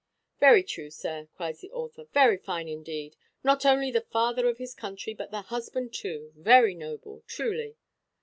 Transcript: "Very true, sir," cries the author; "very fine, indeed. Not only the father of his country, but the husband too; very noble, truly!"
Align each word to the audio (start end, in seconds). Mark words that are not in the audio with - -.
"Very 0.39 0.63
true, 0.63 0.89
sir," 0.89 1.27
cries 1.35 1.61
the 1.61 1.69
author; 1.69 2.05
"very 2.05 2.35
fine, 2.39 2.67
indeed. 2.67 3.15
Not 3.43 3.67
only 3.67 3.91
the 3.91 4.01
father 4.01 4.49
of 4.49 4.57
his 4.57 4.73
country, 4.73 5.13
but 5.13 5.29
the 5.29 5.41
husband 5.43 5.93
too; 5.93 6.31
very 6.35 6.73
noble, 6.73 7.21
truly!" 7.27 7.77